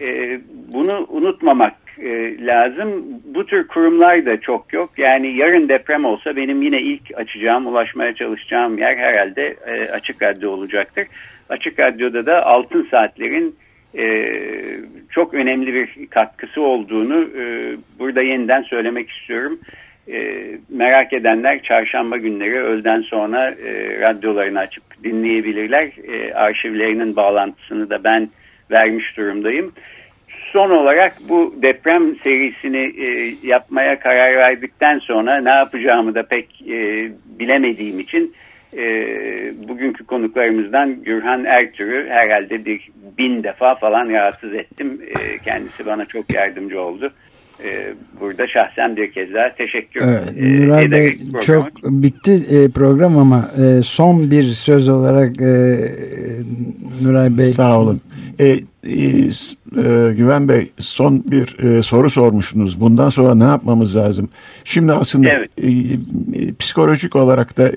[0.01, 0.41] E,
[0.73, 3.05] bunu unutmamak e, lazım.
[3.25, 4.91] Bu tür kurumlar da çok yok.
[4.97, 10.51] Yani yarın deprem olsa benim yine ilk açacağım, ulaşmaya çalışacağım yer herhalde e, Açık Radyo
[10.51, 11.07] olacaktır.
[11.49, 13.57] Açık Radyo'da da Altın Saatler'in
[13.99, 14.33] e,
[15.11, 19.59] çok önemli bir katkısı olduğunu e, burada yeniden söylemek istiyorum.
[20.09, 25.91] E, merak edenler çarşamba günleri öğleden sonra e, radyolarını açıp dinleyebilirler.
[26.13, 28.29] E, arşivlerinin bağlantısını da ben
[28.71, 29.73] vermiş durumdayım.
[30.53, 37.11] Son olarak bu deprem serisini e, yapmaya karar verdikten sonra ne yapacağımı da pek e,
[37.39, 38.35] bilemediğim için
[38.77, 38.83] e,
[39.69, 45.01] bugünkü konuklarımızdan Gürhan Ertürk'ü herhalde bir bin defa falan rahatsız ettim.
[45.09, 47.13] E, kendisi bana çok yardımcı oldu.
[47.65, 53.19] Ee, burada şahsen bir kez daha teşekkür evet, e, Nuray Bey çok bitti e, program
[53.19, 55.79] ama e, son bir söz olarak e,
[57.03, 58.01] Nuray Bey sağ olun.
[58.41, 62.81] E, e, e, Güven Bey son bir e, soru sormuştunuz.
[62.81, 64.29] Bundan sonra ne yapmamız lazım?
[64.65, 65.51] Şimdi aslında evet.
[65.59, 67.75] e, e, psikolojik olarak da e,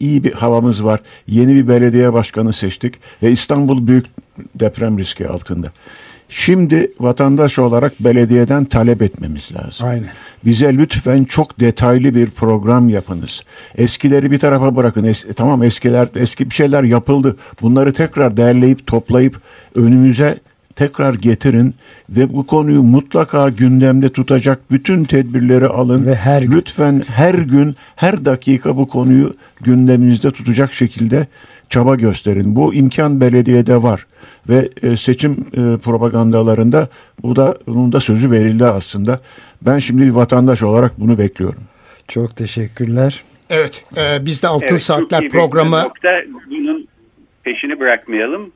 [0.00, 1.00] iyi bir havamız var.
[1.26, 4.06] Yeni bir belediye başkanı seçtik ve İstanbul büyük
[4.54, 5.72] deprem riski altında.
[6.28, 9.88] Şimdi vatandaş olarak belediyeden talep etmemiz lazım.
[9.88, 10.10] Aynen.
[10.44, 13.42] Bize lütfen çok detaylı bir program yapınız.
[13.76, 15.04] Eskileri bir tarafa bırakın.
[15.04, 17.36] Es, tamam eskiler eski bir şeyler yapıldı.
[17.62, 19.40] Bunları tekrar derleyip toplayıp
[19.74, 20.38] önümüze
[20.76, 21.74] tekrar getirin
[22.10, 26.06] ve bu konuyu mutlaka gündemde tutacak bütün tedbirleri alın.
[26.06, 26.52] Ve her gün.
[26.52, 31.26] Lütfen her gün, her dakika bu konuyu gündeminizde tutacak şekilde
[31.70, 32.56] çaba gösterin.
[32.56, 34.06] Bu imkan belediyede var
[34.48, 36.88] ve e, seçim e, propagandalarında
[37.22, 39.20] bu da bunun da sözü verildi aslında.
[39.62, 41.62] Ben şimdi bir vatandaş olarak bunu bekliyorum.
[42.08, 43.24] Çok teşekkürler.
[43.50, 46.10] Evet, e, biz de Altın Evet, Saatler programı Nokta,
[46.50, 46.88] bunun
[47.42, 48.52] peşini bırakmayalım.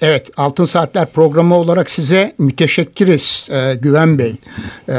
[0.00, 4.34] Evet, Altın Saatler programı olarak size müteşekkiriz e, Güven Bey.
[4.88, 4.96] E,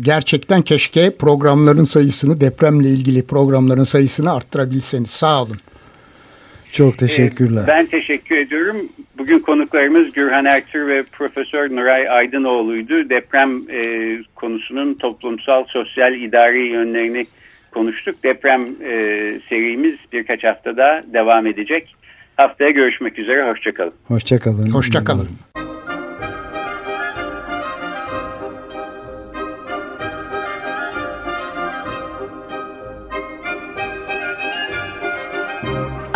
[0.00, 5.10] gerçekten keşke programların sayısını, depremle ilgili programların sayısını arttırabilseniz.
[5.10, 5.56] Sağ olun.
[6.72, 7.64] Çok teşekkürler.
[7.64, 8.76] Ee, Ben teşekkür ediyorum.
[9.18, 13.10] Bugün konuklarımız Gürhan Ertür ve Profesör Nuray Aydınoğlu'ydu.
[13.10, 13.82] Deprem e,
[14.34, 17.26] konusunun toplumsal, sosyal, idari yönlerini
[17.70, 18.22] konuştuk.
[18.24, 18.92] Deprem e,
[19.48, 21.94] serimiz birkaç hafta daha devam edecek.
[22.36, 23.50] Haftaya görüşmek üzere.
[23.50, 23.92] Hoşçakalın.
[24.08, 24.70] Hoşçakalın.
[24.70, 25.28] Hoşçakalın.